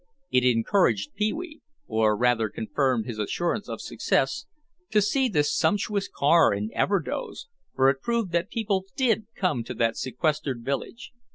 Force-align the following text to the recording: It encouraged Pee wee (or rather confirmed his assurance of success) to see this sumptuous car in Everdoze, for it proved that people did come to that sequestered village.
It 0.31 0.43
encouraged 0.43 1.13
Pee 1.13 1.31
wee 1.31 1.61
(or 1.85 2.17
rather 2.17 2.49
confirmed 2.49 3.05
his 3.05 3.19
assurance 3.19 3.69
of 3.69 3.79
success) 3.81 4.47
to 4.89 4.99
see 4.99 5.29
this 5.29 5.55
sumptuous 5.55 6.07
car 6.09 6.51
in 6.55 6.71
Everdoze, 6.73 7.45
for 7.75 7.87
it 7.87 8.01
proved 8.01 8.31
that 8.31 8.49
people 8.49 8.85
did 8.97 9.27
come 9.35 9.63
to 9.63 9.75
that 9.75 9.95
sequestered 9.97 10.65
village. 10.65 11.11